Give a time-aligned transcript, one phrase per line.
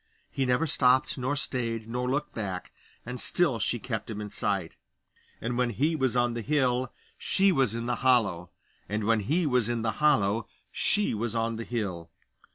[0.31, 2.71] He never stopped, nor stayed, nor looked back,
[3.05, 4.75] and still she kept him in sight;
[5.39, 8.49] and when he was on the hill she was in the hollow,
[8.89, 12.09] and when he was in the hollow she was on the hill.